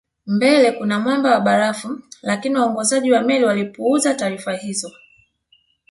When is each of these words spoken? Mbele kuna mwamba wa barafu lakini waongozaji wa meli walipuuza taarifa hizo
Mbele 0.25 0.71
kuna 0.71 0.99
mwamba 0.99 1.31
wa 1.31 1.39
barafu 1.41 1.99
lakini 2.21 2.55
waongozaji 2.55 3.11
wa 3.11 3.21
meli 3.21 3.45
walipuuza 3.45 4.13
taarifa 4.13 4.53
hizo 4.53 4.91